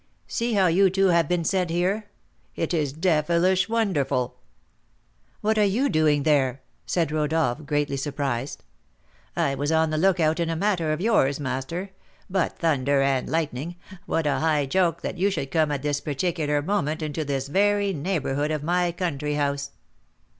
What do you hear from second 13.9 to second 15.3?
what a high joke that you